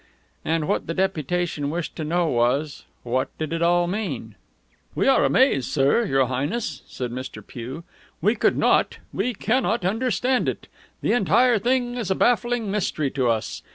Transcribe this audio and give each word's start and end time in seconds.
And 0.43 0.67
what 0.67 0.87
the 0.87 0.95
deputation 0.95 1.69
wished 1.69 1.95
to 1.97 2.03
know 2.03 2.25
was, 2.25 2.85
What 3.03 3.29
did 3.37 3.53
it 3.53 3.61
all 3.61 3.85
mean? 3.85 4.33
"We 4.95 5.05
were 5.05 5.23
amazed, 5.25 5.69
sir 5.69 6.05
Your 6.05 6.25
Highness," 6.25 6.81
said 6.87 7.11
Mr. 7.11 7.45
Pugh. 7.45 7.83
"We 8.19 8.33
could 8.33 8.57
not 8.57 8.97
we 9.13 9.35
cannot 9.35 9.85
understand 9.85 10.49
it. 10.49 10.67
The 11.01 11.11
entire 11.13 11.59
thing 11.59 11.97
is 11.97 12.09
a 12.09 12.15
baffling 12.15 12.71
mystery 12.71 13.11
to 13.11 13.29
us. 13.29 13.61